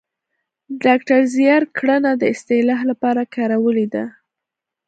ډاکتر 0.83 1.19
زیار 1.35 1.63
ګړنه 1.77 2.11
د 2.17 2.23
اصطلاح 2.33 2.81
لپاره 2.91 3.21
کارولې 3.35 3.87
ده 3.93 4.05